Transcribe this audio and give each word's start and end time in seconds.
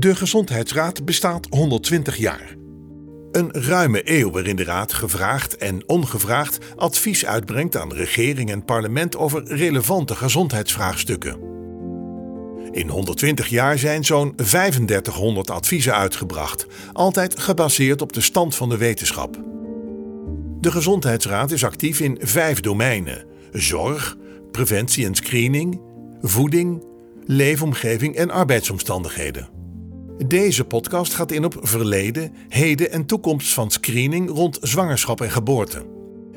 De 0.00 0.14
Gezondheidsraad 0.14 1.04
bestaat 1.04 1.46
120 1.50 2.16
jaar. 2.16 2.56
Een 3.32 3.52
ruime 3.52 4.00
eeuw 4.04 4.30
waarin 4.30 4.56
de 4.56 4.64
Raad 4.64 4.92
gevraagd 4.92 5.56
en 5.56 5.88
ongevraagd 5.88 6.58
advies 6.76 7.26
uitbrengt 7.26 7.76
aan 7.76 7.92
regering 7.92 8.50
en 8.50 8.64
parlement 8.64 9.16
over 9.16 9.44
relevante 9.44 10.14
gezondheidsvraagstukken. 10.14 11.38
In 12.70 12.88
120 12.88 13.48
jaar 13.48 13.78
zijn 13.78 14.04
zo'n 14.04 14.32
3500 14.36 15.50
adviezen 15.50 15.94
uitgebracht, 15.94 16.66
altijd 16.92 17.38
gebaseerd 17.38 18.02
op 18.02 18.12
de 18.12 18.20
stand 18.20 18.56
van 18.56 18.68
de 18.68 18.76
wetenschap. 18.76 19.42
De 20.60 20.70
Gezondheidsraad 20.70 21.50
is 21.50 21.64
actief 21.64 22.00
in 22.00 22.18
vijf 22.20 22.60
domeinen: 22.60 23.24
zorg, 23.52 24.16
preventie 24.50 25.06
en 25.06 25.14
screening, 25.14 25.80
voeding, 26.20 26.84
leefomgeving 27.26 28.14
en 28.14 28.30
arbeidsomstandigheden. 28.30 29.59
Deze 30.26 30.64
podcast 30.64 31.14
gaat 31.14 31.32
in 31.32 31.44
op 31.44 31.56
verleden, 31.60 32.32
heden 32.48 32.90
en 32.90 33.06
toekomst 33.06 33.52
van 33.52 33.70
screening 33.70 34.30
rond 34.30 34.58
zwangerschap 34.60 35.20
en 35.20 35.30
geboorte. 35.30 35.84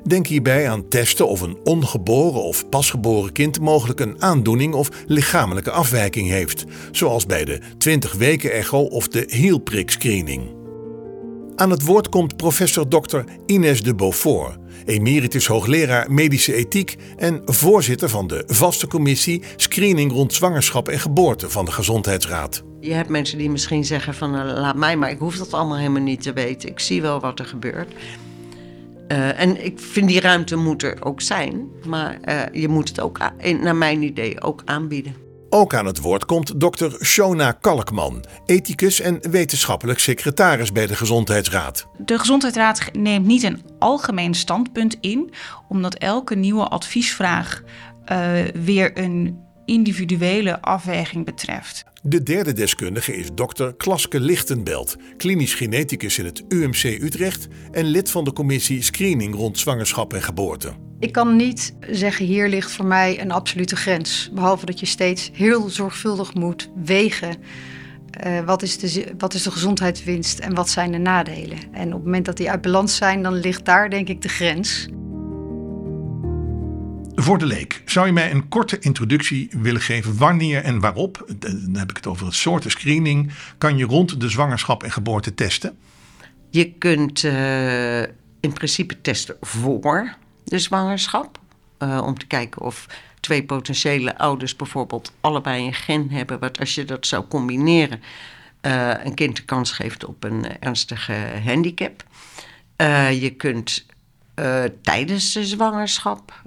Denk 0.04 0.28
hierbij 0.28 0.70
aan 0.70 0.88
testen 0.88 1.28
of 1.28 1.42
een 1.42 1.58
ongeboren 1.64 2.44
of 2.44 2.70
pasgeboren 2.70 3.32
kind 3.32 3.59
mogelijk 3.59 4.00
een 4.00 4.22
aandoening 4.22 4.73
of 4.73 4.90
lichamelijke 5.08 5.72
afwijking 5.72 6.30
heeft, 6.30 6.66
zoals 6.92 7.26
bij 7.26 7.46
de 7.46 7.59
20 7.78 8.14
weken 8.14 8.52
echo 8.52 8.80
of 8.80 9.08
de 9.08 9.23
hielprik 9.28 9.92
screening. 9.92 10.62
Aan 11.56 11.70
het 11.70 11.86
woord 11.86 12.10
komt 12.10 12.38
professor 12.38 12.88
Dr. 12.88 13.20
Ines 13.46 13.84
de 13.84 13.96
Beaufort, 13.96 14.58
emeritus 14.86 15.48
hoogleraar 15.48 16.12
medische 16.12 16.54
ethiek 16.54 16.98
en 17.18 17.42
voorzitter 17.46 18.10
van 18.10 18.28
de 18.28 18.44
vaste 18.48 18.88
commissie 18.88 19.44
Screening 19.56 20.12
rond 20.12 20.34
zwangerschap 20.34 20.88
en 20.88 21.00
geboorte 21.00 21.50
van 21.50 21.66
de 21.66 21.72
Gezondheidsraad. 21.72 22.64
Je 22.80 22.94
hebt 22.94 23.10
mensen 23.10 23.38
die 23.38 23.50
misschien 23.50 23.86
zeggen 23.86 24.14
van 24.14 24.36
uh, 24.36 24.44
laat 24.44 24.76
mij, 24.76 24.98
maar 24.98 25.12
ik 25.12 25.20
hoef 25.20 25.38
dat 25.38 25.54
allemaal 25.54 25.78
helemaal 25.78 26.02
niet 26.02 26.22
te 26.22 26.34
weten. 26.34 26.70
Ik 26.70 26.80
zie 26.80 27.02
wel 27.02 27.20
wat 27.20 27.40
er 27.40 27.45
gebeurt. 27.45 27.94
Uh, 29.08 29.40
en 29.40 29.66
ik 29.66 29.80
vind 29.80 30.08
die 30.08 30.20
ruimte 30.20 30.56
moet 30.56 30.84
er 30.84 30.98
ook 31.06 31.22
zijn, 31.22 31.67
maar 31.86 32.20
uh, 32.26 32.62
je 32.62 32.67
moet 32.67 32.90
het 32.90 33.00
ook, 33.00 33.20
naar 33.62 33.76
mijn 33.76 34.02
idee, 34.02 34.42
ook 34.42 34.62
aanbieden. 34.66 35.23
Ook 35.56 35.73
aan 35.73 35.86
het 35.86 36.00
woord 36.00 36.26
komt 36.26 36.59
dokter 36.59 37.06
Shona 37.06 37.52
Kalkman, 37.52 38.23
ethicus 38.46 39.00
en 39.00 39.32
wetenschappelijk 39.32 40.00
secretaris 40.00 40.72
bij 40.72 40.88
de 40.88 40.95
Gezondheidsraad. 40.95 41.88
De 41.98 42.20
Gezondheidsraad 42.20 42.90
neemt 42.94 43.26
niet 43.26 43.44
een 43.44 43.62
algemeen 43.80 44.34
standpunt 44.34 44.98
in, 45.02 45.34
omdat 45.68 45.95
elke 45.95 46.36
nieuwe 46.36 46.68
adviesvraag 46.68 47.64
uh, 48.12 48.32
weer 48.54 48.98
een 48.98 49.40
individuele 49.66 50.62
afweging 50.62 51.26
betreft. 51.26 51.84
De 52.02 52.23
derde 52.23 52.54
deskundige 52.54 53.16
is 53.16 53.28
dokter 53.34 53.76
Klaske 53.76 54.20
Lichtenbelt, 54.20 54.95
klinisch 55.17 55.54
geneticus 55.54 56.17
in 56.17 56.26
het 56.26 56.44
UMC 56.48 56.84
Utrecht 56.84 57.48
en 57.72 57.86
lid 57.86 58.12
van 58.12 58.23
de 58.23 58.34
commissie 58.34 58.82
Screening 58.82 59.36
rond 59.36 59.60
zwangerschap 59.60 60.14
en 60.14 60.22
geboorte. 60.22 60.73
Ik 61.04 61.12
kan 61.12 61.36
niet 61.36 61.76
zeggen 61.90 62.26
hier 62.26 62.50
ligt 62.50 62.72
voor 62.72 62.86
mij 62.86 63.22
een 63.22 63.32
absolute 63.32 63.76
grens, 63.76 64.30
behalve 64.34 64.66
dat 64.66 64.80
je 64.80 64.86
steeds 64.86 65.32
heel 65.34 65.70
zorgvuldig 65.70 66.34
moet 66.34 66.70
wegen. 66.84 67.36
Uh, 68.26 68.40
wat, 68.40 68.62
is 68.62 68.78
de, 68.78 69.14
wat 69.18 69.34
is 69.34 69.44
de 69.44 69.52
gezondheidswinst 69.52 70.40
en 70.40 70.54
wat 70.54 70.70
zijn 70.70 70.92
de 70.92 70.98
nadelen? 70.98 71.58
En 71.72 71.88
op 71.88 71.94
het 71.94 72.04
moment 72.04 72.26
dat 72.26 72.38
die 72.38 72.50
uit 72.50 72.62
balans 72.62 72.95
zijn, 72.95 73.23
dan 73.23 73.34
ligt 73.34 73.66
daar 73.66 73.90
denk 73.90 74.08
ik 74.08 74.22
de 74.22 74.30
grens. 74.30 74.88
Voor 77.16 77.38
de 77.38 77.45
leek, 77.45 77.82
zou 77.86 78.06
je 78.06 78.14
mij 78.14 78.32
een 78.32 78.48
korte 78.48 78.80
introductie 78.80 79.50
willen 79.58 79.82
geven 79.82 80.17
wanneer 80.17 80.64
en 80.64 80.80
waarop, 80.80 81.34
dan 81.40 81.76
heb 81.76 81.90
ik 81.90 81.95
het 81.95 82.08
over 82.08 82.26
het 82.26 82.36
soorten 82.36 82.72
screening, 82.72 83.32
kan 83.58 83.78
je 83.78 83.86
rond 83.86 84.20
de 84.20 84.30
zwangerschap 84.30 84.84
en 84.84 84.92
geboorte 84.92 85.34
testen? 85.34 85.78
Je 86.50 86.72
kunt 86.72 87.23
uh, 87.23 88.02
in 88.39 88.54
principe 88.54 89.02
testen 89.02 89.36
voor 89.42 90.22
de 90.43 90.59
zwangerschap, 90.59 91.39
uh, 91.80 92.02
om 92.05 92.17
te 92.17 92.27
kijken 92.27 92.61
of 92.61 92.87
twee 93.20 93.43
potentiële 93.43 94.17
ouders 94.17 94.55
bijvoorbeeld 94.55 95.14
allebei 95.21 95.65
een 95.65 95.73
gen 95.73 96.09
hebben, 96.11 96.39
wat 96.39 96.59
als 96.59 96.76
je 96.76 96.86
dat 96.86 97.08
zou 97.08 97.27
combineren, 97.27 98.02
uh, 98.61 99.03
een 99.03 99.14
kind 99.14 99.36
de 99.36 99.43
kans 99.43 99.71
geeft 99.71 100.05
op 100.05 100.23
een 100.23 100.59
ernstige 100.59 101.15
handicap. 101.45 102.03
je 103.11 103.33
kunt 103.37 103.86
tijdens 104.82 105.33
de 105.33 105.45
zwangerschap 105.45 106.42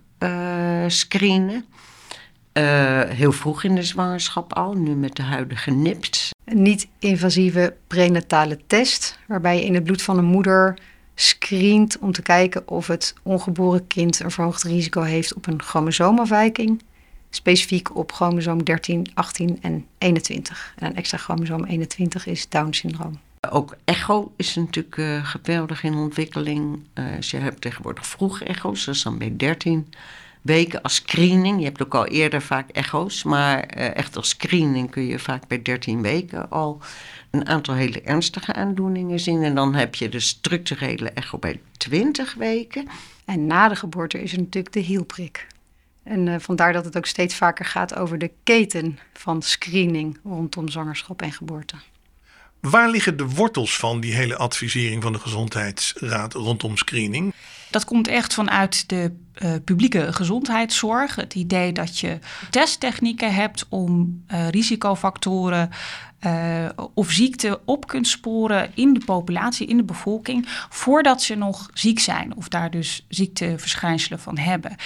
screenen. 0.87 1.65
Heel 3.09 3.33
vroeg 3.33 3.63
in 3.63 3.75
de 3.75 3.83
zwangerschap 3.83 4.53
al, 4.53 4.73
nu 4.75 4.95
met 4.95 5.17
de 5.17 5.23
huidige 5.23 5.71
NIPT. 5.71 6.31
Een 6.45 6.63
niet-invasieve 6.63 7.77
prenatale 7.87 8.59
test, 8.67 9.19
waarbij 9.27 9.57
je 9.57 9.65
in 9.65 9.75
het 9.75 9.85
bloed 9.85 10.03
van 10.03 10.17
de 10.17 10.23
moeder 10.23 10.79
screent 11.19 11.99
om 11.99 12.13
te 12.13 12.23
kijken 12.23 12.69
of 12.69 12.87
het 12.87 13.15
ongeboren 13.23 13.87
kind 13.87 14.21
een 14.21 14.31
verhoogd 14.31 14.63
risico 14.63 15.03
heeft 15.03 15.35
op 15.35 15.47
een 15.47 15.63
chromosoomafwijking. 15.63 16.83
Specifiek 17.31 17.97
op 17.97 18.13
chromosoom 18.13 18.65
13, 18.65 19.07
18 19.15 19.59
en 19.63 19.87
21. 19.99 20.75
En 20.77 20.87
een 20.87 20.97
extra 20.97 21.19
chromosoom 21.19 21.65
21 21.65 22.27
is 22.27 22.49
Down-syndroom. 22.49 23.19
Ook 23.51 23.77
echo 23.85 24.33
is 24.37 24.55
natuurlijk 24.55 24.97
uh, 24.97 25.25
geweldig 25.25 25.83
in 25.83 25.95
ontwikkeling. 25.95 26.79
Uh, 26.95 27.17
dus 27.17 27.31
je 27.31 27.37
hebt 27.37 27.61
tegenwoordig 27.61 28.07
vroeg 28.07 28.41
echo's, 28.41 28.85
dat 28.85 28.95
is 28.95 29.03
dan 29.03 29.19
bij 29.19 29.37
13 29.37 29.87
weken 30.47 30.83
als 30.83 30.95
screening. 30.95 31.59
Je 31.59 31.65
hebt 31.65 31.83
ook 31.83 31.95
al 31.95 32.07
eerder 32.07 32.43
vaak 32.43 32.71
echo's, 32.71 33.23
maar 33.23 33.77
uh, 33.77 33.97
echt 33.97 34.17
als 34.17 34.29
screening 34.29 34.91
kun 34.91 35.07
je 35.07 35.19
vaak 35.19 35.49
bij 35.49 35.63
13 35.63 36.03
weken 36.03 36.51
al 36.51 36.81
een 37.31 37.47
aantal 37.47 37.75
hele 37.75 38.01
ernstige 38.01 38.53
aandoeningen 38.53 39.21
zien. 39.21 39.43
En 39.43 39.55
dan 39.55 39.75
heb 39.75 39.95
je 39.95 40.09
de 40.09 40.21
structurele 40.21 41.11
echo 41.11 41.39
bij 41.39 41.61
20 41.77 42.35
weken. 42.35 42.89
En 43.25 43.47
na 43.47 43.69
de 43.69 43.77
geboorte 43.77 44.23
is 44.23 44.33
er 44.33 44.39
natuurlijk 44.39 44.75
de 44.75 44.81
hielprik. 44.81 45.47
En 46.03 46.41
vandaar 46.41 46.73
dat 46.73 46.85
het 46.85 46.97
ook 46.97 47.07
steeds 47.07 47.35
vaker 47.35 47.65
gaat 47.65 47.97
over 47.97 48.19
de 48.19 48.31
keten 48.43 48.99
van 49.13 49.43
screening 49.43 50.19
rondom 50.25 50.69
zwangerschap 50.69 51.23
en 51.23 51.33
geboorte. 51.33 51.77
Waar 52.61 52.91
liggen 52.91 53.17
de 53.17 53.29
wortels 53.29 53.77
van 53.77 54.01
die 54.01 54.15
hele 54.15 54.37
advisering 54.37 55.03
van 55.03 55.13
de 55.13 55.19
Gezondheidsraad 55.19 56.33
rondom 56.33 56.77
screening? 56.77 57.35
Dat 57.71 57.85
komt 57.85 58.09
echt 58.09 58.35
vanuit 58.35 58.89
de 58.89 59.13
uh, 59.43 59.51
publieke 59.65 60.13
gezondheidszorg. 60.13 61.15
Het 61.15 61.35
idee 61.35 61.73
dat 61.73 61.99
je 61.99 62.19
testtechnieken 62.51 63.35
hebt 63.35 63.67
om 63.69 64.23
uh, 64.33 64.49
risicofactoren 64.49 65.71
uh, 66.27 66.69
of 66.95 67.11
ziekten 67.11 67.59
op 67.65 67.87
kunt 67.87 68.09
sporen 68.09 68.71
in 68.75 68.95
de 68.95 69.05
populatie, 69.05 69.67
in 69.67 69.77
de 69.77 69.85
bevolking, 69.85 70.45
voordat 70.69 71.23
ze 71.23 71.35
nog 71.35 71.71
ziek 71.75 71.99
zijn 71.99 72.37
of 72.37 72.49
daar 72.49 72.71
dus 72.71 73.05
ziekteverschijnselen 73.09 74.21
van 74.21 74.39
hebben. 74.39 74.77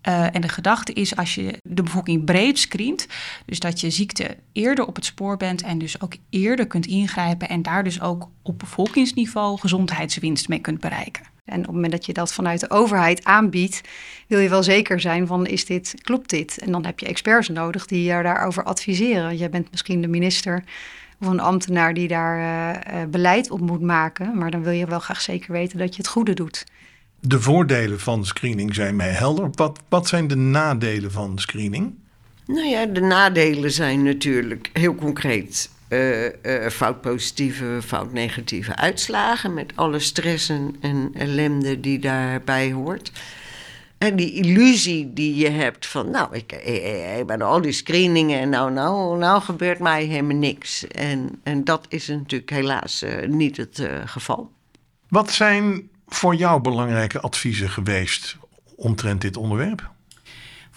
En 0.00 0.40
de 0.40 0.48
gedachte 0.48 0.92
is 0.92 1.16
als 1.16 1.34
je 1.34 1.58
de 1.62 1.82
bevolking 1.82 2.24
breed 2.24 2.58
screent, 2.58 3.06
dus 3.46 3.58
dat 3.58 3.80
je 3.80 3.90
ziekte 3.90 4.36
eerder 4.52 4.86
op 4.86 4.96
het 4.96 5.04
spoor 5.04 5.36
bent 5.36 5.62
en 5.62 5.78
dus 5.78 6.00
ook 6.00 6.14
eerder 6.30 6.66
kunt 6.66 6.86
ingrijpen 6.86 7.48
en 7.48 7.62
daar 7.62 7.84
dus 7.84 8.00
ook 8.00 8.28
op 8.42 8.58
bevolkingsniveau 8.58 9.58
gezondheidswinst 9.58 10.48
mee 10.48 10.58
kunt 10.58 10.80
bereiken. 10.80 11.22
En 11.50 11.58
op 11.58 11.64
het 11.64 11.74
moment 11.74 11.92
dat 11.92 12.06
je 12.06 12.12
dat 12.12 12.32
vanuit 12.32 12.60
de 12.60 12.70
overheid 12.70 13.24
aanbiedt, 13.24 13.80
wil 14.26 14.38
je 14.38 14.48
wel 14.48 14.62
zeker 14.62 15.00
zijn 15.00 15.26
van 15.26 15.46
is 15.46 15.64
dit, 15.64 15.94
klopt 16.02 16.30
dit? 16.30 16.58
En 16.58 16.72
dan 16.72 16.84
heb 16.84 16.98
je 16.98 17.06
experts 17.06 17.48
nodig 17.48 17.86
die 17.86 18.02
je 18.02 18.22
daarover 18.22 18.64
adviseren. 18.64 19.36
Jij 19.36 19.50
bent 19.50 19.70
misschien 19.70 20.00
de 20.00 20.08
minister 20.08 20.64
of 21.20 21.26
een 21.26 21.40
ambtenaar 21.40 21.94
die 21.94 22.08
daar 22.08 22.38
uh, 22.38 23.02
beleid 23.10 23.50
op 23.50 23.60
moet 23.60 23.80
maken, 23.80 24.38
maar 24.38 24.50
dan 24.50 24.62
wil 24.62 24.72
je 24.72 24.86
wel 24.86 24.98
graag 24.98 25.20
zeker 25.20 25.52
weten 25.52 25.78
dat 25.78 25.94
je 25.94 26.02
het 26.02 26.10
goede 26.10 26.34
doet. 26.34 26.64
De 27.20 27.40
voordelen 27.40 28.00
van 28.00 28.24
screening 28.24 28.74
zijn 28.74 28.96
mij 28.96 29.10
helder. 29.10 29.48
Wat, 29.52 29.78
wat 29.88 30.08
zijn 30.08 30.28
de 30.28 30.36
nadelen 30.36 31.12
van 31.12 31.38
screening? 31.38 31.94
Nou 32.46 32.66
ja, 32.68 32.86
de 32.86 33.00
nadelen 33.00 33.72
zijn 33.72 34.02
natuurlijk 34.02 34.70
heel 34.72 34.94
concreet 34.94 35.70
uh, 35.90 36.24
uh, 36.24 36.68
foutpositieve, 36.68 37.78
foutnegatieve 37.84 38.76
uitslagen. 38.76 39.54
Met 39.54 39.72
alle 39.74 39.98
stressen 39.98 40.76
en 40.80 41.10
ellende 41.14 41.80
die 41.80 41.98
daarbij 41.98 42.72
hoort. 42.72 43.12
En 43.98 44.16
die 44.16 44.32
illusie 44.32 45.12
die 45.12 45.36
je 45.36 45.48
hebt 45.48 45.86
van, 45.86 46.10
nou, 46.10 46.36
ik, 46.36 46.52
ik 47.18 47.26
ben 47.26 47.42
al 47.42 47.60
die 47.60 47.72
screeningen 47.72 48.40
en 48.40 48.48
nou, 48.48 48.72
nou, 48.72 49.18
nou 49.18 49.42
gebeurt 49.42 49.78
mij 49.78 50.04
helemaal 50.04 50.36
niks. 50.36 50.86
En, 50.86 51.40
en 51.42 51.64
dat 51.64 51.86
is 51.88 52.08
natuurlijk 52.08 52.50
helaas 52.50 53.04
niet 53.26 53.56
het 53.56 53.82
geval. 54.04 54.50
Wat 55.08 55.30
zijn 55.30 55.88
voor 56.06 56.34
jou 56.34 56.60
belangrijke 56.60 57.20
adviezen 57.20 57.70
geweest 57.70 58.36
omtrent 58.76 59.20
dit 59.20 59.36
onderwerp? 59.36 59.90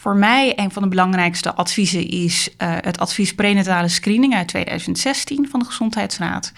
Voor 0.03 0.15
mij 0.15 0.59
een 0.59 0.71
van 0.71 0.81
de 0.81 0.87
belangrijkste 0.87 1.53
adviezen 1.53 2.07
is 2.07 2.49
uh, 2.49 2.75
het 2.81 2.99
advies 2.99 3.35
prenatale 3.35 3.87
screening 3.87 4.35
uit 4.35 4.47
2016 4.47 5.49
van 5.49 5.59
de 5.59 5.65
Gezondheidsraad. 5.65 6.51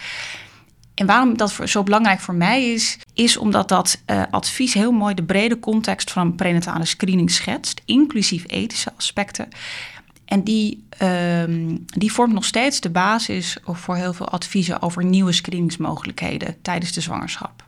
En 0.94 1.06
waarom 1.06 1.38
dat 1.38 1.60
zo 1.66 1.84
belangrijk 1.84 2.20
voor 2.20 2.34
mij 2.34 2.72
is, 2.72 3.00
is 3.14 3.38
omdat 3.38 3.70
dat 3.70 4.02
uh, 4.06 4.24
advies 4.32 4.74
heel 4.74 4.92
mooi 4.92 5.14
de 5.14 5.24
brede 5.24 5.60
context 5.60 6.12
van 6.12 6.36
prenatale 6.36 6.86
screening 6.86 7.32
schetst, 7.32 7.82
inclusief 7.86 8.44
ethische 8.48 8.94
aspecten. 8.98 9.48
En 10.26 10.44
die, 10.44 10.86
ehm, 10.90 11.76
die 11.86 12.12
vormt 12.12 12.34
nog 12.34 12.46
steeds 12.46 12.80
de 12.80 12.90
basis 12.90 13.58
voor 13.66 13.96
heel 13.96 14.14
veel 14.14 14.30
adviezen 14.30 14.82
over 14.82 15.04
nieuwe 15.04 15.32
screeningsmogelijkheden 15.32 16.62
tijdens 16.62 16.92
de 16.92 17.02
zwangerschap. 17.02 17.64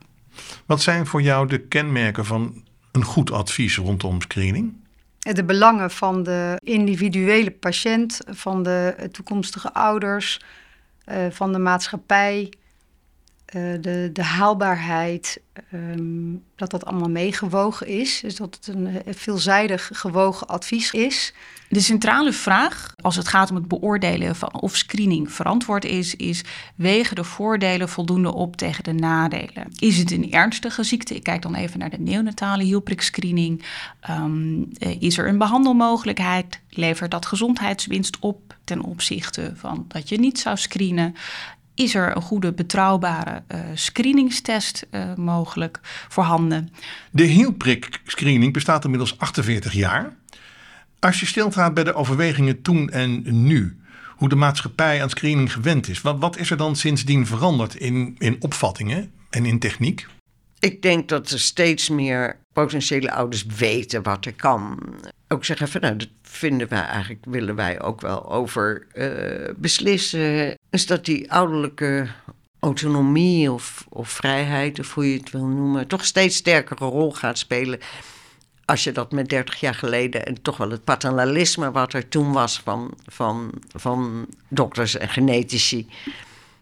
Wat 0.66 0.82
zijn 0.82 1.06
voor 1.06 1.22
jou 1.22 1.48
de 1.48 1.60
kenmerken 1.60 2.26
van 2.26 2.64
een 2.92 3.04
goed 3.04 3.32
advies 3.32 3.78
rondom 3.78 4.22
screening? 4.22 4.86
De 5.34 5.44
belangen 5.44 5.92
van 5.92 6.24
de 6.24 6.60
individuele 6.64 7.52
patiënt, 7.52 8.20
van 8.30 8.64
de 8.64 9.10
toekomstige 9.12 9.74
ouders, 9.74 10.42
eh, 11.06 11.26
van 11.30 11.52
de 11.54 11.60
maatschappij, 11.60 12.54
eh, 13.48 13.62
de, 13.82 14.10
de 14.14 14.24
haalbaarheid, 14.24 15.42
ehm, 15.72 16.36
dat 16.56 16.72
dat 16.72 16.86
allemaal 16.86 17.10
meegewogen 17.10 17.88
is. 17.88 18.20
Dus 18.22 18.36
dat 18.36 18.56
het 18.56 18.76
een 18.76 19.02
veelzijdig 19.08 19.90
gewogen 19.94 20.48
advies 20.48 20.92
is. 20.92 21.34
De 21.70 21.80
centrale 21.80 22.34
vraag, 22.34 22.94
als 23.02 23.16
het 23.16 23.28
gaat 23.28 23.50
om 23.50 23.56
het 23.56 23.68
beoordelen 23.68 24.36
van 24.36 24.62
of 24.62 24.76
screening 24.76 25.32
verantwoord 25.32 25.86
is, 25.86 26.16
is: 26.16 26.44
wegen 26.76 27.16
de 27.16 27.24
voordelen 27.24 27.90
voldoende 27.90 28.34
op 28.34 28.56
tegen 28.56 28.84
de 28.84 28.94
nadelen? 28.94 29.68
Is 29.80 29.98
het 29.98 30.12
een 30.12 30.32
ernstige 30.32 30.84
ziekte? 30.84 31.16
Ik 31.16 31.24
kijk 31.24 31.42
dan 31.42 31.56
even 31.56 31.80
naar 31.80 31.90
de 31.90 32.00
neonatale 32.00 32.64
hielprikscreening. 32.64 33.64
Um, 34.10 34.70
is 35.00 35.18
er 35.18 35.28
een 35.28 35.38
behandelmogelijkheid? 35.38 36.60
Levert 36.70 37.12
dat 37.12 37.26
gezondheidswinst 37.26 38.18
op 38.20 38.56
ten 38.64 38.82
opzichte 38.82 39.54
van 39.56 39.86
dat 39.88 40.10
je 40.10 40.20
niet 40.20 40.40
zou 40.40 40.58
screenen? 40.58 41.16
Is 41.78 41.96
er 41.96 42.16
een 42.16 42.22
goede, 42.22 42.54
betrouwbare 42.54 43.44
uh, 43.52 43.60
screeningstest 43.74 44.88
uh, 44.92 45.14
mogelijk 45.16 45.80
voorhanden? 46.08 46.70
De 47.12 47.24
hielprik-screening 47.24 48.54
bestaat 48.54 48.84
inmiddels 48.84 49.18
48 49.20 49.74
jaar. 49.74 50.16
Als 51.00 51.20
je 51.20 51.26
stilstaat 51.26 51.74
bij 51.74 51.84
de 51.84 51.94
overwegingen 51.94 52.62
toen 52.62 52.90
en 52.90 53.24
nu, 53.46 53.78
hoe 54.16 54.30
de 54.30 54.36
maatschappij 54.36 55.02
aan 55.02 55.10
screening 55.10 55.54
gewend 55.54 55.88
is, 55.88 56.02
wat, 56.02 56.20
wat 56.20 56.38
is 56.38 56.50
er 56.50 56.58
dan 56.58 56.76
sindsdien 56.76 57.26
veranderd 57.26 57.76
in, 57.76 58.16
in 58.18 58.36
opvattingen 58.40 59.12
en 59.30 59.46
in 59.46 59.60
techniek? 59.60 60.08
Ik 60.60 60.82
denk 60.82 61.10
dat 61.10 61.30
er 61.30 61.40
steeds 61.40 61.90
meer 61.90 62.38
potentiële 62.64 63.12
ouders 63.12 63.46
weten 63.46 64.04
wat 64.04 64.26
er 64.26 64.34
kan. 64.34 64.80
Ook 65.28 65.46
zeggen 65.46 65.68
van 65.68 65.82
nou, 65.82 65.96
dat 65.96 66.08
vinden 66.22 66.68
wij 66.68 66.82
eigenlijk, 66.82 67.26
willen 67.26 67.56
wij 67.56 67.82
ook 67.82 68.02
wel 68.02 68.32
over 68.32 68.88
uh, 68.94 69.50
beslissen. 69.56 70.58
Is 70.70 70.86
dat 70.86 71.06
die 71.06 71.32
ouderlijke 71.32 72.08
autonomie 72.60 73.52
of, 73.52 73.86
of 73.90 74.10
vrijheid, 74.10 74.80
of 74.80 74.94
hoe 74.94 75.12
je 75.12 75.18
het 75.18 75.32
wil 75.32 75.46
noemen, 75.46 75.88
toch 75.88 76.06
steeds 76.06 76.36
sterkere 76.36 76.86
rol 76.86 77.12
gaat 77.12 77.38
spelen 77.38 77.80
als 78.66 78.84
je 78.84 78.92
dat 78.92 79.12
met 79.12 79.30
30 79.30 79.60
jaar 79.60 79.76
geleden 79.76 80.26
en 80.26 80.42
toch 80.42 80.58
wel 80.58 80.70
het 80.70 80.84
paternalisme 80.84 81.72
wat 81.72 81.94
er 81.94 82.08
toen 82.08 82.32
was 82.32 82.60
van, 82.60 82.94
van, 83.06 83.52
van 83.76 84.28
dokters 84.48 84.98
en 84.98 85.10
genetici. 85.10 85.88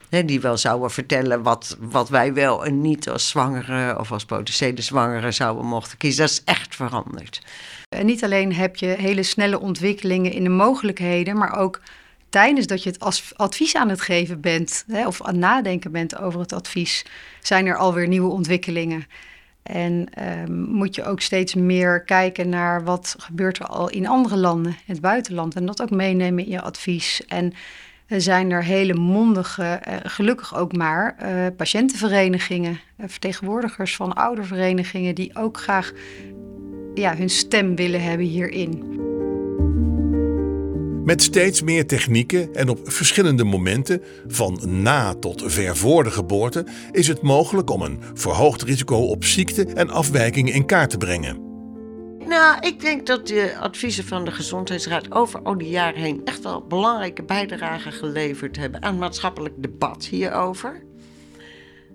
Hè, 0.10 0.26
die 0.26 0.42
wel 0.42 0.58
zouden 0.58 0.92
vertellen 0.92 1.44
wat, 1.44 1.78
wat 1.80 2.10
wij 2.10 2.34
wel 2.34 2.66
en 2.66 2.82
niet 2.82 3.10
als 3.10 3.30
zwangere 3.30 4.00
of 4.00 4.12
als 4.12 4.26
potentiële 4.26 4.82
zwangere 4.82 5.32
zouden 5.32 5.66
mochten 5.66 5.98
kiezen. 5.98 6.26
Dat 6.26 6.32
is 6.32 6.44
echt 6.44 6.76
veranderd. 6.76 7.42
En 7.90 8.06
niet 8.06 8.24
alleen 8.24 8.54
heb 8.54 8.76
je 8.76 8.86
hele 8.88 9.24
snelle 9.24 9.60
ontwikkelingen 9.60 10.32
in 10.32 10.44
de 10.44 10.50
mogelijkheden, 10.50 11.38
maar 11.38 11.58
ook 11.58 11.82
tijdens 12.30 12.68
dat 12.68 12.84
je 12.84 12.90
het 12.90 13.36
advies 13.36 13.76
aan 13.76 13.90
het 13.90 14.02
geven 14.02 14.42
bent 14.42 14.84
hè, 14.88 15.08
of 15.08 15.22
aan 15.22 15.28
het 15.28 15.38
nadenken 15.38 15.92
bent 15.92 16.18
over 16.18 16.40
het 16.40 16.54
advies, 16.54 17.06
zijn 17.42 17.66
er 17.66 17.78
alweer 17.78 18.08
nieuwe 18.08 18.32
ontwikkelingen. 18.32 19.06
En 19.64 20.08
um, 20.48 20.54
moet 20.54 20.96
je 20.96 21.04
ook 21.04 21.22
steeds 21.22 21.54
meer 21.54 22.02
kijken 22.04 22.50
naar 22.50 22.84
wat 22.84 23.16
gebeurt 23.18 23.58
er 23.58 23.66
al 23.66 23.90
in 23.90 24.08
andere 24.08 24.38
landen, 24.38 24.72
in 24.72 24.94
het 24.94 25.02
buitenland. 25.02 25.56
En 25.56 25.66
dat 25.66 25.82
ook 25.82 25.90
meenemen 25.90 26.44
in 26.44 26.52
je 26.52 26.62
advies. 26.62 27.26
En 27.28 27.54
zijn 28.08 28.52
er 28.52 28.64
hele 28.64 28.94
mondige, 28.94 29.82
uh, 29.88 29.94
gelukkig 30.04 30.56
ook 30.56 30.76
maar, 30.76 31.16
uh, 31.22 31.48
patiëntenverenigingen, 31.58 32.72
uh, 32.72 33.06
vertegenwoordigers 33.08 33.96
van 33.96 34.14
ouderverenigingen 34.14 35.16
die 35.16 35.36
ook 35.36 35.58
graag 35.58 35.92
ja, 36.94 37.16
hun 37.16 37.30
stem 37.30 37.76
willen 37.76 38.04
hebben 38.04 38.26
hierin. 38.26 39.04
Met 41.06 41.22
steeds 41.22 41.62
meer 41.62 41.88
technieken 41.88 42.54
en 42.54 42.70
op 42.70 42.80
verschillende 42.84 43.44
momenten, 43.44 44.02
van 44.28 44.82
na 44.82 45.14
tot 45.14 45.44
ver 45.46 45.78
voor 45.78 46.04
de 46.04 46.12
geboorte, 46.12 46.66
is 46.92 47.08
het 47.08 47.22
mogelijk 47.22 47.70
om 47.70 47.82
een 47.82 48.00
verhoogd 48.14 48.62
risico 48.62 48.98
op 48.98 49.24
ziekte 49.24 49.66
en 49.66 49.90
afwijkingen 49.90 50.54
in 50.54 50.66
kaart 50.66 50.90
te 50.90 50.98
brengen. 50.98 51.45
Nou, 52.28 52.60
ik 52.60 52.80
denk 52.80 53.06
dat 53.06 53.28
de 53.28 53.56
adviezen 53.60 54.04
van 54.04 54.26
de 54.26 54.32
Gezondheidsraad 54.32 55.12
over 55.12 55.42
al 55.42 55.58
die 55.58 55.70
jaren 55.70 56.02
heen 56.02 56.22
echt 56.26 56.44
wel 56.44 56.62
belangrijke 56.62 57.24
bijdragen 57.24 57.92
geleverd 57.92 58.58
hebben 58.58 58.84
aan 58.84 58.98
maatschappelijk 58.98 59.54
debat 59.58 60.06
hierover. 60.06 60.84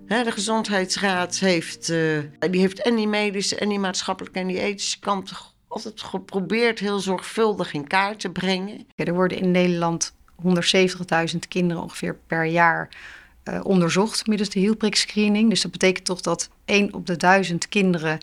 De 0.07 0.31
Gezondheidsraad 0.31 1.39
heeft, 1.39 1.89
uh, 1.89 2.19
die 2.39 2.61
heeft 2.61 2.81
en 2.81 2.95
die 2.95 3.07
medische 3.07 3.55
en 3.55 3.69
die 3.69 3.79
maatschappelijke 3.79 4.39
en 4.39 4.47
die 4.47 4.59
ethische 4.59 4.99
kant 4.99 5.31
altijd 5.67 6.01
geprobeerd 6.01 6.79
heel 6.79 6.99
zorgvuldig 6.99 7.73
in 7.73 7.87
kaart 7.87 8.19
te 8.19 8.29
brengen. 8.29 8.87
er 8.95 9.13
worden 9.13 9.37
in 9.37 9.51
Nederland 9.51 10.13
170.000 10.43 11.39
kinderen 11.47 11.83
ongeveer 11.83 12.17
per 12.27 12.45
jaar 12.45 12.89
uh, 13.43 13.59
onderzocht 13.63 14.27
middels 14.27 14.49
de 14.49 14.59
hielprikscreening. 14.59 15.49
Dus 15.49 15.61
dat 15.61 15.71
betekent 15.71 16.05
toch 16.05 16.21
dat 16.21 16.49
1 16.65 16.93
op 16.93 17.05
de 17.05 17.17
1000 17.17 17.69
kinderen 17.69 18.19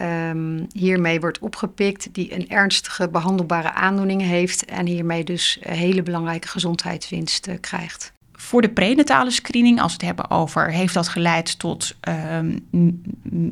um, 0.00 0.66
hiermee 0.72 1.20
wordt 1.20 1.38
opgepikt 1.38 2.08
die 2.12 2.34
een 2.34 2.48
ernstige 2.48 3.08
behandelbare 3.08 3.72
aandoening 3.72 4.22
heeft 4.22 4.64
en 4.64 4.86
hiermee 4.86 5.24
dus 5.24 5.58
hele 5.60 6.02
belangrijke 6.02 6.48
gezondheidswinst 6.48 7.46
uh, 7.46 7.54
krijgt 7.60 8.12
voor 8.40 8.62
de 8.62 8.68
prenatale 8.68 9.30
screening, 9.30 9.80
als 9.80 9.96
we 9.96 10.06
het 10.06 10.06
hebben 10.06 10.30
over 10.30 10.72
heeft 10.72 10.94
dat 10.94 11.08
geleid 11.08 11.58
tot 11.58 11.96
um, 12.08 13.02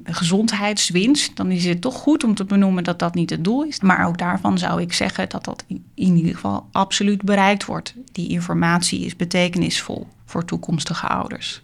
gezondheidswinst, 0.04 1.36
dan 1.36 1.50
is 1.50 1.64
het 1.64 1.80
toch 1.80 1.94
goed 1.94 2.24
om 2.24 2.34
te 2.34 2.44
benoemen 2.44 2.84
dat 2.84 2.98
dat 2.98 3.14
niet 3.14 3.30
het 3.30 3.44
doel 3.44 3.64
is. 3.64 3.80
Maar 3.80 4.06
ook 4.06 4.18
daarvan 4.18 4.58
zou 4.58 4.80
ik 4.80 4.92
zeggen 4.92 5.28
dat 5.28 5.44
dat 5.44 5.64
in, 5.68 5.84
ieder 6.16 6.34
geval 6.34 6.68
absoluut 6.72 7.22
bereikt 7.22 7.64
wordt. 7.64 7.94
Die 8.12 8.28
informatie 8.28 9.04
is 9.04 9.16
betekenisvol 9.16 10.08
voor 10.24 10.44
toekomstige 10.44 11.06
ouders. 11.06 11.62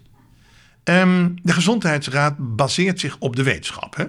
Um, 0.83 1.35
de 1.43 1.53
Gezondheidsraad 1.53 2.35
baseert 2.37 2.99
zich 2.99 3.15
op 3.19 3.35
de 3.35 3.43
wetenschap. 3.43 3.95
Hè? 3.95 4.05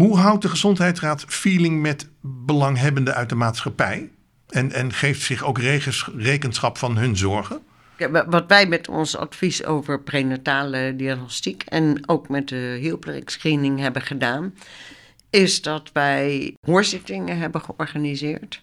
Hoe 0.00 0.18
houdt 0.18 0.42
de 0.42 0.48
Gezondheidsraad 0.48 1.24
feeling 1.28 1.80
met 1.80 2.08
belanghebbenden 2.20 3.14
uit 3.14 3.28
de 3.28 3.34
maatschappij? 3.34 4.10
En, 4.48 4.72
en 4.72 4.92
geeft 4.92 5.22
zich 5.22 5.44
ook 5.44 5.58
rekenschap 6.16 6.78
van 6.78 6.96
hun 6.96 7.16
zorgen? 7.16 7.62
wat 8.26 8.44
wij 8.46 8.66
met 8.66 8.88
ons 8.88 9.16
advies 9.16 9.64
over 9.64 10.02
prenatale 10.02 10.96
diagnostiek 10.96 11.62
en 11.62 12.08
ook 12.08 12.28
met 12.28 12.48
de 12.48 13.22
screening 13.24 13.78
hebben 13.78 14.02
gedaan, 14.02 14.54
is 15.30 15.62
dat 15.62 15.90
wij 15.92 16.54
hoorzittingen 16.66 17.38
hebben 17.38 17.60
georganiseerd. 17.60 18.62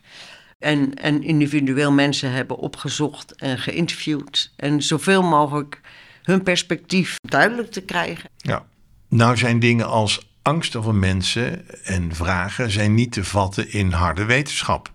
En, 0.60 0.94
en 0.94 1.24
individueel 1.24 1.92
mensen 1.92 2.32
hebben 2.32 2.58
opgezocht 2.58 3.36
en 3.36 3.58
geïnterviewd. 3.58 4.54
En 4.56 4.84
zoveel 4.84 5.24
mogelijk 5.24 5.82
hun 6.24 6.44
perspectief 6.44 7.16
duidelijk 7.28 7.72
te 7.72 7.82
krijgen. 7.82 8.30
Ja, 8.38 8.66
nou 9.10 9.38
zijn 9.38 9.60
dingen 9.60 9.88
als 9.88 10.28
angsten 10.48 10.84
van 10.84 11.00
mensen 11.00 11.68
en 11.84 12.16
vragen 12.16 12.72
zijn 12.72 12.94
niet 12.94 13.12
te 13.12 13.24
vatten 13.24 13.72
in 13.72 13.92
harde 13.92 14.26
wetenschap. 14.26 14.92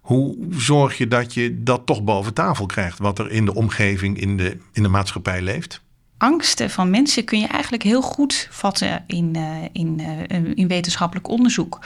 Hoe 0.00 0.36
zorg 0.50 0.98
je 0.98 1.08
dat 1.08 1.34
je 1.34 1.62
dat 1.62 1.86
toch 1.86 2.02
boven 2.02 2.34
tafel 2.34 2.66
krijgt, 2.66 2.98
wat 2.98 3.18
er 3.18 3.30
in 3.30 3.44
de 3.44 3.54
omgeving, 3.54 4.20
in 4.20 4.36
de, 4.36 4.58
in 4.72 4.82
de 4.82 4.88
maatschappij 4.88 5.42
leeft? 5.42 5.80
Angsten 6.18 6.70
van 6.70 6.90
mensen 6.90 7.24
kun 7.24 7.40
je 7.40 7.46
eigenlijk 7.46 7.82
heel 7.82 8.02
goed 8.02 8.48
vatten 8.50 9.04
in, 9.06 9.36
uh, 9.36 9.56
in, 9.72 10.00
uh, 10.00 10.52
in 10.54 10.68
wetenschappelijk 10.68 11.28
onderzoek. 11.28 11.78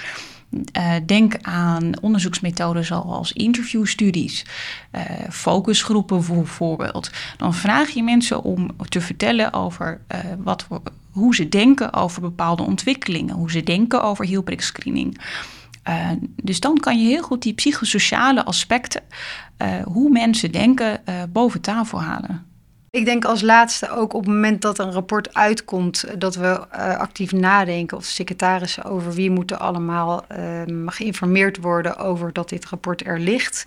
Uh, 0.51 0.95
denk 1.07 1.37
aan 1.43 2.01
onderzoeksmethoden 2.01 2.85
zoals 2.85 3.33
interviewstudies, 3.33 4.45
focusgroepen 5.31 6.27
bijvoorbeeld. 6.27 7.11
Dan 7.37 7.55
vraag 7.55 7.89
je 7.89 8.03
mensen 8.03 8.43
om 8.43 8.71
te 8.89 9.01
vertellen 9.01 9.53
over 9.53 10.01
wat, 10.39 10.67
hoe 11.17 11.35
ze 11.35 11.49
denken 11.49 11.93
over 11.93 12.21
bepaalde 12.21 12.63
ontwikkelingen, 12.63 13.35
hoe 13.35 13.51
ze 13.51 13.63
denken 13.63 14.03
over 14.03 14.25
hielprikscreening. 14.25 15.21
Uh, 15.89 16.11
dus 16.43 16.61
dan 16.61 16.81
kan 16.81 17.01
je 17.01 17.09
heel 17.09 17.23
goed 17.23 17.43
die 17.43 17.55
psychosociale 17.55 18.45
aspecten, 18.45 19.03
uh, 19.63 19.83
hoe 19.85 20.11
mensen 20.11 20.53
denken, 20.53 21.01
uh, 21.09 21.15
boven 21.33 21.61
tafel 21.61 22.03
halen. 22.03 22.46
Ik 22.97 23.05
denk 23.05 23.25
als 23.25 23.43
laatste 23.43 23.91
ook 23.91 24.15
op 24.15 24.25
het 24.25 24.35
moment 24.35 24.63
dat 24.63 24.79
een 24.79 24.93
rapport 24.93 25.35
uitkomt, 25.35 26.05
dat 26.19 26.35
we 26.35 26.69
actief 26.79 27.33
nadenken, 27.33 27.97
of 27.97 28.05
secretarissen, 28.05 28.85
over 28.85 29.13
wie 29.13 29.31
moeten 29.31 29.59
allemaal 29.59 30.25
ehm, 30.29 30.87
geïnformeerd 30.89 31.57
worden 31.57 31.97
over 31.97 32.33
dat 32.33 32.49
dit 32.49 32.67
rapport 32.67 33.07
er 33.07 33.21
ligt. 33.21 33.67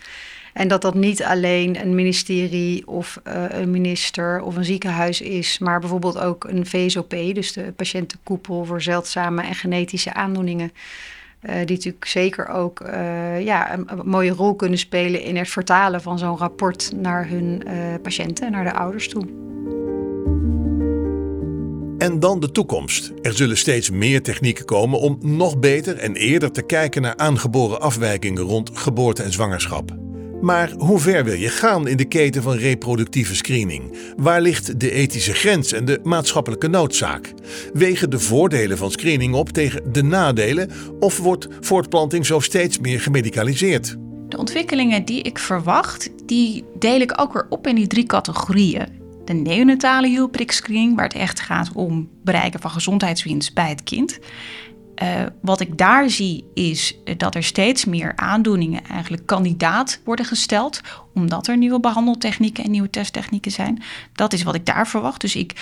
En 0.54 0.68
dat 0.68 0.82
dat 0.82 0.94
niet 0.94 1.24
alleen 1.24 1.82
een 1.82 1.96
ministerie 1.96 2.88
of 2.88 3.20
een 3.24 3.72
minister 3.72 4.42
of 4.42 4.56
een 4.56 4.66
ziekenhuis 4.66 5.22
is, 5.22 5.60
maar 5.60 5.80
bijvoorbeeld 5.80 6.20
ook 6.20 6.44
een 6.44 6.66
VSOP, 6.66 7.10
dus 7.10 7.54
de 7.54 7.74
patiëntenkoepel 7.76 8.66
voor 8.66 8.82
zeldzame 8.82 9.42
en 9.42 9.56
genetische 9.56 10.14
aandoeningen 10.14 10.72
die 11.42 11.76
natuurlijk 11.76 12.06
zeker 12.06 12.48
ook 12.48 12.82
ja, 13.40 13.74
een, 13.74 13.88
mooie 14.04 14.32
rol 14.32 14.56
kunnen 14.56 14.80
spelen 14.80 15.22
in 15.22 15.38
het 15.38 15.50
vertalen 15.50 16.02
van 16.02 16.20
zo'n 16.20 16.38
rapport 16.38 16.92
naar 16.96 17.28
hun 17.28 17.64
patiënten 18.02 18.46
en 18.46 18.52
naar 18.52 18.64
de 18.64 18.74
ouders 18.74 19.10
toe. 19.10 19.48
En 22.00 22.20
dan 22.20 22.40
de 22.40 22.52
toekomst. 22.52 23.12
Er 23.22 23.34
zullen 23.34 23.58
steeds 23.58 23.90
meer 23.90 24.24
technieken 24.24 24.66
komen 24.66 25.00
om 25.00 25.18
nog 25.22 25.60
beter 25.60 25.98
en 25.98 26.16
eerder 26.16 26.52
te 26.52 26.62
kijken 26.62 27.02
naar 27.02 27.18
aangeboren 27.18 27.82
afwijkingen 27.82 28.44
rond 28.44 28.70
geboorte 28.74 29.24
en 29.24 29.32
zwangerschap. 29.32 30.09
Maar 30.42 30.72
hoe 30.78 31.00
ver 31.00 31.24
wil 31.24 31.34
je 31.34 31.50
gaan 31.50 31.88
in 31.88 31.98
de 31.98 32.06
keten 32.06 32.44
van 32.44 32.56
reproductieve 32.56 33.36
screening? 33.36 33.98
Waar 34.18 34.42
ligt 34.42 34.80
de 34.80 34.92
ethische 34.92 35.34
grens 35.34 35.72
en 35.72 35.86
de 35.86 36.00
maatschappelijke 36.04 36.68
noodzaak? 36.68 37.34
Wegen 37.74 38.10
de 38.10 38.20
voordelen 38.20 38.78
van 38.78 38.92
screening 38.92 39.34
op 39.34 39.50
tegen 39.50 39.92
de 39.92 40.04
nadelen 40.04 40.72
of 41.00 41.18
wordt 41.18 41.48
voortplanting 41.60 42.26
zo 42.26 42.40
steeds 42.40 42.80
meer 42.80 43.02
gemedicaliseerd? 43.02 43.96
De 44.28 44.38
ontwikkelingen 44.38 45.06
die 45.06 45.22
ik 45.22 45.40
verwacht, 45.40 46.10
die 46.26 46.64
deel 46.80 47.00
ik 47.00 47.22
ook 47.22 47.34
weer 47.34 47.46
op 47.50 47.68
in 47.68 47.76
die 47.76 47.88
drie 47.88 48.06
categorieën 48.06 49.00
de 49.30 49.36
neonatale 49.36 50.08
hielprikscreening, 50.08 50.96
waar 50.96 51.06
het 51.06 51.14
echt 51.14 51.40
gaat 51.40 51.72
om 51.74 52.10
bereiken 52.24 52.60
van 52.60 52.72
gezondheidswinst 52.72 53.54
bij 53.54 53.70
het 53.70 53.84
kind. 53.84 54.20
Uh, 55.04 55.24
wat 55.42 55.60
ik 55.60 55.78
daar 55.78 56.10
zie 56.10 56.46
is 56.54 56.98
dat 57.18 57.36
er 57.36 57.44
steeds 57.44 57.86
meer 57.86 58.14
aandoeningen 58.16 58.86
eigenlijk 58.86 59.26
kandidaat 59.26 60.02
worden 60.06 60.26
gesteld, 60.26 60.82
omdat 61.14 61.48
er 61.48 61.58
nieuwe 61.58 61.80
behandeltechnieken 61.80 62.64
en 62.64 62.72
nieuwe 62.72 62.90
testtechnieken 62.90 63.52
zijn. 63.52 63.84
Dat 64.14 64.34
is 64.34 64.44
wat 64.44 64.56
ik 64.56 64.66
daar 64.66 64.88
verwacht. 64.88 65.22
Dus 65.22 65.36
ik 65.36 65.54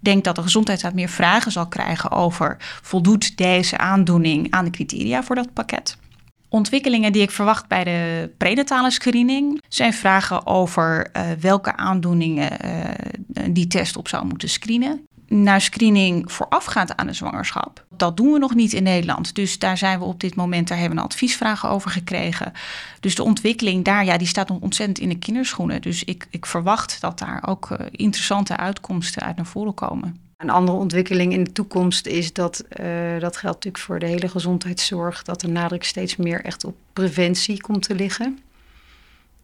denk 0.00 0.24
dat 0.24 0.36
de 0.36 0.42
gezondheidsraad 0.42 0.94
meer 0.94 1.08
vragen 1.08 1.52
zal 1.52 1.68
krijgen 1.68 2.10
over 2.10 2.56
voldoet 2.82 3.36
deze 3.36 3.78
aandoening 3.78 4.50
aan 4.50 4.64
de 4.64 4.70
criteria 4.70 5.22
voor 5.22 5.34
dat 5.34 5.52
pakket. 5.52 5.96
Ontwikkelingen 6.48 7.12
die 7.12 7.22
ik 7.22 7.30
verwacht 7.30 7.68
bij 7.68 7.84
de 7.84 8.30
prenatale 8.36 8.90
screening 8.90 9.62
zijn 9.68 9.92
vragen 9.92 10.46
over 10.46 11.10
uh, 11.16 11.22
welke 11.40 11.76
aandoeningen 11.76 12.50
uh, 12.64 13.44
die 13.50 13.66
test 13.66 13.96
op 13.96 14.08
zou 14.08 14.26
moeten 14.26 14.48
screenen. 14.48 15.06
Naar 15.28 15.60
screening 15.60 16.32
voorafgaand 16.32 16.96
aan 16.96 17.06
de 17.06 17.12
zwangerschap. 17.12 17.84
Dat 17.88 18.16
doen 18.16 18.32
we 18.32 18.38
nog 18.38 18.54
niet 18.54 18.72
in 18.72 18.82
Nederland. 18.82 19.34
Dus 19.34 19.58
daar 19.58 19.78
zijn 19.78 19.98
we 19.98 20.04
op 20.04 20.20
dit 20.20 20.34
moment, 20.34 20.68
daar 20.68 20.78
hebben 20.78 20.98
we 20.98 21.04
adviesvragen 21.04 21.68
over 21.68 21.90
gekregen. 21.90 22.52
Dus 23.00 23.14
de 23.14 23.22
ontwikkeling 23.22 23.84
daar, 23.84 24.04
ja, 24.04 24.16
die 24.16 24.26
staat 24.26 24.48
nog 24.48 24.60
ontzettend 24.60 24.98
in 24.98 25.08
de 25.08 25.18
kinderschoenen. 25.18 25.82
Dus 25.82 26.04
ik, 26.04 26.26
ik 26.30 26.46
verwacht 26.46 27.00
dat 27.00 27.18
daar 27.18 27.42
ook 27.46 27.70
uh, 27.70 27.86
interessante 27.90 28.56
uitkomsten 28.56 29.22
uit 29.22 29.36
naar 29.36 29.46
voren 29.46 29.74
komen. 29.74 30.20
Een 30.36 30.50
andere 30.50 30.78
ontwikkeling 30.78 31.32
in 31.32 31.44
de 31.44 31.52
toekomst 31.52 32.06
is 32.06 32.32
dat, 32.32 32.64
uh, 32.80 33.20
dat 33.20 33.36
geldt 33.36 33.56
natuurlijk 33.56 33.84
voor 33.84 33.98
de 33.98 34.06
hele 34.06 34.28
gezondheidszorg, 34.28 35.22
dat 35.22 35.40
de 35.40 35.48
nadruk 35.48 35.84
steeds 35.84 36.16
meer 36.16 36.44
echt 36.44 36.64
op 36.64 36.76
preventie 36.92 37.60
komt 37.60 37.82
te 37.82 37.94
liggen. 37.94 38.38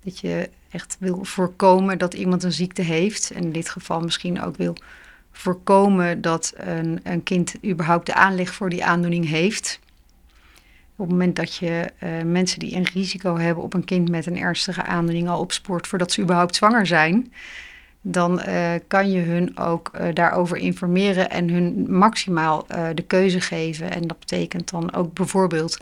Dat 0.04 0.18
je 0.18 0.50
echt 0.70 0.96
wil 0.98 1.24
voorkomen 1.24 1.98
dat 1.98 2.14
iemand 2.14 2.42
een 2.42 2.52
ziekte 2.52 2.82
heeft. 2.82 3.30
En 3.30 3.42
in 3.42 3.52
dit 3.52 3.68
geval 3.68 4.00
misschien 4.00 4.42
ook 4.42 4.56
wil 4.56 4.76
voorkomen 5.32 6.20
dat 6.20 6.52
een, 6.56 7.00
een 7.02 7.22
kind 7.22 7.54
überhaupt 7.64 8.06
de 8.06 8.14
aanleg 8.14 8.54
voor 8.54 8.70
die 8.70 8.84
aandoening 8.84 9.28
heeft. 9.28 9.80
Op 10.96 11.08
het 11.08 11.08
moment 11.08 11.36
dat 11.36 11.56
je 11.56 11.90
uh, 12.02 12.10
mensen 12.22 12.58
die 12.58 12.76
een 12.76 12.88
risico 12.92 13.36
hebben 13.36 13.64
op 13.64 13.74
een 13.74 13.84
kind 13.84 14.08
met 14.08 14.26
een 14.26 14.38
ernstige 14.38 14.82
aandoening 14.82 15.28
al 15.28 15.40
opspoort 15.40 15.86
voordat 15.86 16.12
ze 16.12 16.22
überhaupt 16.22 16.56
zwanger 16.56 16.86
zijn, 16.86 17.32
dan 18.00 18.42
uh, 18.48 18.72
kan 18.86 19.10
je 19.10 19.20
hun 19.20 19.58
ook 19.58 19.90
uh, 19.94 20.08
daarover 20.12 20.56
informeren 20.56 21.30
en 21.30 21.50
hun 21.50 21.86
maximaal 21.88 22.66
de 22.94 23.04
keuze 23.06 23.40
geven. 23.40 23.90
En 23.90 24.06
dat 24.06 24.18
betekent 24.18 24.70
dan 24.70 24.94
ook 24.94 25.14
bijvoorbeeld 25.14 25.78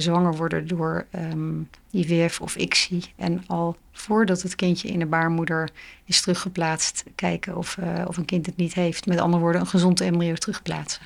zwanger 0.00 0.36
worden 0.36 0.68
door 0.68 1.06
um, 1.14 1.68
IVF 1.90 2.40
of 2.40 2.56
ICSI. 2.56 3.02
En 3.16 3.44
al 3.46 3.76
voordat 3.92 4.42
het 4.42 4.54
kindje 4.54 4.88
in 4.88 4.98
de 4.98 5.06
baarmoeder 5.06 5.70
is 6.04 6.20
teruggeplaatst, 6.20 7.04
kijken 7.14 7.56
of, 7.56 7.78
of 8.06 8.16
een 8.16 8.24
kind 8.24 8.46
het 8.46 8.56
niet 8.56 8.74
heeft. 8.74 9.06
Met 9.06 9.18
andere 9.18 9.42
woorden, 9.42 9.60
een 9.60 9.66
gezond 9.66 10.00
embryo 10.00 10.34
terugplaatsen. 10.34 11.02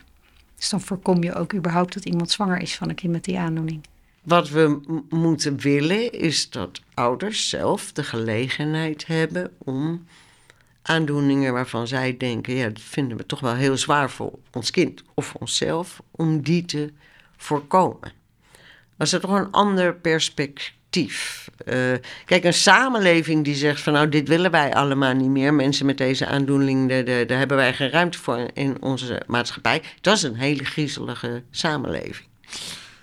Dus 0.56 0.68
dan 0.68 0.80
voorkom 0.80 1.22
je 1.22 1.34
ook 1.34 1.54
überhaupt 1.54 1.94
dat 1.94 2.04
iemand 2.04 2.30
zwanger 2.30 2.58
is 2.58 2.76
van 2.76 2.88
een 2.88 2.94
kind 2.94 3.12
met 3.12 3.24
die 3.24 3.38
aandoening. 3.38 3.80
Wat 4.22 4.48
we 4.48 4.80
moeten 5.08 5.58
willen 5.60 6.12
is 6.12 6.50
dat 6.50 6.80
ouders 6.94 7.48
zelf 7.48 7.92
de 7.92 8.04
gelegenheid 8.04 9.06
hebben 9.06 9.52
om 9.58 10.06
aandoeningen 10.82 11.52
waarvan 11.52 11.86
zij 11.86 12.16
denken, 12.16 12.54
ja, 12.54 12.68
dat 12.68 12.80
vinden 12.80 13.16
we 13.16 13.26
toch 13.26 13.40
wel 13.40 13.54
heel 13.54 13.76
zwaar 13.76 14.10
voor 14.10 14.38
ons 14.52 14.70
kind 14.70 15.02
of 15.14 15.34
onszelf, 15.34 16.02
om 16.10 16.42
die 16.42 16.64
te 16.64 16.92
voorkomen. 17.36 18.12
Dat 18.96 19.12
is 19.12 19.20
toch 19.20 19.30
een 19.30 19.50
ander 19.50 19.94
perspectief. 19.94 21.50
Uh, 21.66 21.74
kijk, 22.24 22.44
een 22.44 22.54
samenleving 22.54 23.44
die 23.44 23.54
zegt 23.54 23.80
van 23.80 23.92
nou, 23.92 24.08
dit 24.08 24.28
willen 24.28 24.50
wij 24.50 24.74
allemaal 24.74 25.14
niet 25.14 25.28
meer. 25.28 25.54
Mensen 25.54 25.86
met 25.86 25.98
deze 25.98 26.26
aandoening, 26.26 27.04
daar 27.04 27.38
hebben 27.38 27.56
wij 27.56 27.74
geen 27.74 27.90
ruimte 27.90 28.18
voor 28.18 28.50
in 28.54 28.82
onze 28.82 29.22
maatschappij. 29.26 29.82
Dat 30.00 30.16
is 30.16 30.22
een 30.22 30.34
hele 30.34 30.64
griezelige 30.64 31.42
samenleving. 31.50 32.28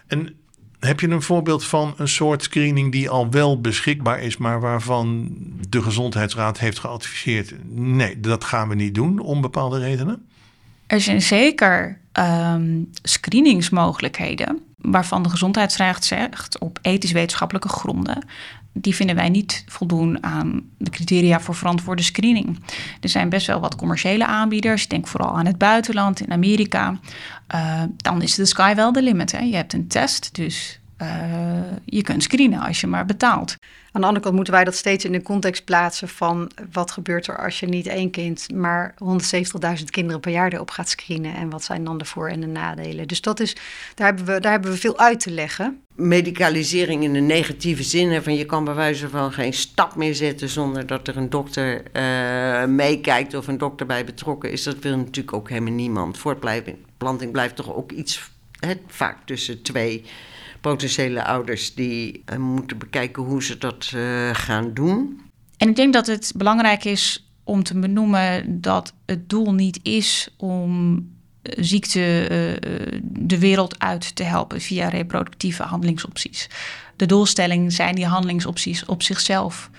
En 0.07 0.35
heb 0.79 0.99
je 0.99 1.09
een 1.09 1.21
voorbeeld 1.21 1.65
van 1.65 1.93
een 1.97 2.07
soort 2.07 2.43
screening 2.43 2.91
die 2.91 3.09
al 3.09 3.29
wel 3.29 3.61
beschikbaar 3.61 4.21
is, 4.21 4.37
maar 4.37 4.59
waarvan 4.59 5.35
de 5.69 5.81
Gezondheidsraad 5.81 6.59
heeft 6.59 6.79
geadviseerd: 6.79 7.53
nee, 7.73 8.19
dat 8.19 8.43
gaan 8.43 8.69
we 8.69 8.75
niet 8.75 8.95
doen 8.95 9.19
om 9.19 9.41
bepaalde 9.41 9.79
redenen? 9.79 10.27
Er 10.93 11.01
zijn 11.01 11.21
zeker 11.21 11.99
um, 12.13 12.89
screeningsmogelijkheden 13.01 14.59
waarvan 14.77 15.23
de 15.23 15.29
Gezondheidsraad 15.29 16.05
zegt 16.05 16.59
op 16.59 16.79
ethisch-wetenschappelijke 16.81 17.69
gronden. 17.69 18.25
Die 18.73 18.95
vinden 18.95 19.15
wij 19.15 19.29
niet 19.29 19.63
voldoen 19.67 20.23
aan 20.23 20.61
de 20.77 20.89
criteria 20.89 21.39
voor 21.39 21.55
verantwoorde 21.55 22.01
screening. 22.01 22.59
Er 23.01 23.09
zijn 23.09 23.29
best 23.29 23.47
wel 23.47 23.59
wat 23.59 23.75
commerciële 23.75 24.25
aanbieders. 24.25 24.83
Ik 24.83 24.89
denk 24.89 25.07
vooral 25.07 25.37
aan 25.37 25.45
het 25.45 25.57
buitenland, 25.57 26.19
in 26.19 26.31
Amerika. 26.31 26.99
Uh, 27.55 27.83
dan 27.97 28.21
is 28.21 28.35
de 28.35 28.45
sky 28.45 28.75
wel 28.75 28.91
de 28.91 29.01
limit. 29.01 29.31
Hè. 29.31 29.39
Je 29.39 29.55
hebt 29.55 29.73
een 29.73 29.87
test, 29.87 30.35
dus 30.35 30.79
uh, 31.03 31.77
je 31.85 32.01
kunt 32.01 32.23
screenen 32.23 32.59
als 32.59 32.81
je 32.81 32.87
maar 32.87 33.05
betaalt. 33.05 33.57
Aan 33.93 34.01
de 34.01 34.07
andere 34.07 34.23
kant 34.23 34.35
moeten 34.35 34.53
wij 34.53 34.63
dat 34.63 34.75
steeds 34.75 35.05
in 35.05 35.11
de 35.11 35.21
context 35.21 35.63
plaatsen 35.63 36.07
van 36.07 36.51
wat 36.71 36.91
gebeurt 36.91 37.27
er 37.27 37.43
als 37.43 37.59
je 37.59 37.65
niet 37.65 37.87
één 37.87 38.09
kind, 38.09 38.47
maar 38.53 38.93
170.000 39.77 39.83
kinderen 39.89 40.19
per 40.19 40.31
jaar 40.31 40.53
erop 40.53 40.69
gaat 40.69 40.89
screenen. 40.89 41.35
En 41.35 41.49
wat 41.49 41.63
zijn 41.63 41.83
dan 41.83 41.97
de 41.97 42.05
voor- 42.05 42.29
en 42.29 42.39
de 42.39 42.47
nadelen? 42.47 43.07
Dus 43.07 43.21
dat 43.21 43.39
is, 43.39 43.55
daar, 43.95 44.07
hebben 44.07 44.25
we, 44.25 44.39
daar 44.39 44.51
hebben 44.51 44.71
we 44.71 44.77
veel 44.77 44.99
uit 44.99 45.19
te 45.19 45.31
leggen. 45.31 45.81
Medicalisering 45.95 47.03
in 47.03 47.13
de 47.13 47.19
negatieve 47.19 47.83
zin, 47.83 48.23
van 48.23 48.35
je 48.35 48.45
kan 48.45 48.63
bij 48.63 48.73
wijze 48.73 49.09
van 49.09 49.31
geen 49.31 49.53
stap 49.53 49.95
meer 49.95 50.15
zetten 50.15 50.49
zonder 50.49 50.87
dat 50.87 51.07
er 51.07 51.17
een 51.17 51.29
dokter 51.29 51.83
uh, 51.93 52.65
meekijkt 52.65 53.33
of 53.33 53.47
een 53.47 53.57
dokter 53.57 53.85
bij 53.85 54.05
betrokken 54.05 54.51
is. 54.51 54.63
Dat 54.63 54.79
wil 54.79 54.97
natuurlijk 54.97 55.33
ook 55.33 55.49
helemaal 55.49 55.73
niemand. 55.73 56.17
Voortplanting 56.17 57.31
blijft 57.31 57.55
toch 57.55 57.73
ook 57.73 57.91
iets, 57.91 58.29
hè, 58.59 58.73
vaak 58.87 59.17
tussen 59.25 59.61
twee 59.61 60.03
potentiële 60.63 61.25
ouders 61.25 61.73
die 61.73 62.23
uh, 62.31 62.37
moeten 62.37 62.77
bekijken 62.77 63.23
hoe 63.23 63.43
ze 63.43 63.57
dat 63.57 63.91
uh, 63.95 64.29
gaan 64.33 64.73
doen. 64.73 65.21
En 65.57 65.69
ik 65.69 65.75
denk 65.75 65.93
dat 65.93 66.07
het 66.07 66.33
belangrijk 66.35 66.85
is 66.85 67.27
om 67.43 67.63
te 67.63 67.79
benoemen 67.79 68.61
dat 68.61 68.93
het 69.05 69.29
doel 69.29 69.53
niet 69.53 69.79
is 69.81 70.29
om 70.37 70.95
eh, 71.41 71.63
ziekte 71.63 71.99
uh, 71.99 72.99
de 73.03 73.39
wereld 73.39 73.79
uit 73.79 74.15
te 74.15 74.23
helpen 74.23 74.61
via 74.61 74.87
reproductieve 74.87 75.63
handelingsopties. 75.63 76.49
De 76.95 77.05
doelstelling 77.05 77.73
zijn 77.73 77.95
die 77.95 78.05
handelingsopties 78.05 78.85
op 78.85 79.03
zichzelf. 79.03 79.69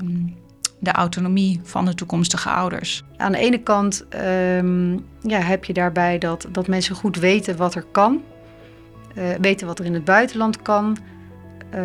Um, 0.00 0.36
de 0.78 0.92
autonomie 0.92 1.60
van 1.62 1.84
de 1.84 1.94
toekomstige 1.94 2.50
ouders. 2.50 3.02
Aan 3.16 3.32
de 3.32 3.38
ene 3.38 3.62
kant 3.62 4.04
um, 4.14 5.04
ja, 5.22 5.38
heb 5.40 5.64
je 5.64 5.72
daarbij 5.72 6.18
dat, 6.18 6.46
dat 6.52 6.68
mensen 6.68 6.94
goed 6.94 7.16
weten 7.16 7.56
wat 7.56 7.74
er 7.74 7.86
kan 7.92 8.22
weten 9.40 9.66
wat 9.66 9.78
er 9.78 9.84
in 9.84 9.94
het 9.94 10.04
buitenland 10.04 10.62
kan. 10.62 10.96
Uh, 11.74 11.80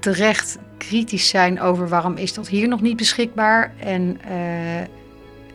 terecht 0.00 0.58
kritisch 0.78 1.28
zijn 1.28 1.60
over 1.60 1.88
waarom 1.88 2.16
is 2.16 2.34
dat 2.34 2.48
hier 2.48 2.68
nog 2.68 2.80
niet 2.80 2.96
beschikbaar. 2.96 3.72
En 3.78 4.20
uh, 4.30 4.86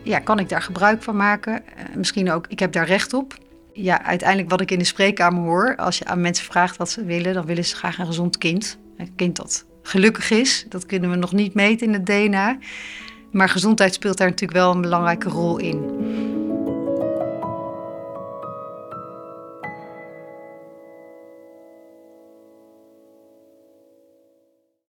ja, 0.02 0.18
kan 0.18 0.38
ik 0.38 0.48
daar 0.48 0.62
gebruik 0.62 1.02
van 1.02 1.16
maken? 1.16 1.62
misschien 1.94 2.30
ook, 2.30 2.46
ik 2.48 2.58
heb 2.58 2.72
daar 2.72 2.86
recht 2.86 3.12
op. 3.12 3.38
Ja, 3.72 4.04
uiteindelijk 4.04 4.50
wat 4.50 4.60
ik 4.60 4.70
in 4.70 4.78
de 4.78 4.84
spreekkamer 4.84 5.42
hoor, 5.42 5.76
als 5.76 5.98
je 5.98 6.04
aan 6.04 6.20
mensen 6.20 6.44
vraagt 6.44 6.76
wat 6.76 6.90
ze 6.90 7.04
willen, 7.04 7.34
dan 7.34 7.46
willen 7.46 7.64
ze 7.64 7.76
graag 7.76 7.98
een 7.98 8.06
gezond 8.06 8.38
kind. 8.38 8.78
Een 8.96 9.14
kind 9.16 9.36
dat 9.36 9.64
gelukkig 9.82 10.30
is, 10.30 10.66
dat 10.68 10.86
kunnen 10.86 11.10
we 11.10 11.16
nog 11.16 11.32
niet 11.32 11.54
meten 11.54 11.86
in 11.86 11.92
het 11.92 12.06
DNA. 12.06 12.58
Maar 13.32 13.48
gezondheid 13.48 13.94
speelt 13.94 14.18
daar 14.18 14.28
natuurlijk 14.28 14.58
wel 14.58 14.72
een 14.72 14.80
belangrijke 14.80 15.28
rol 15.28 15.58
in. 15.58 16.29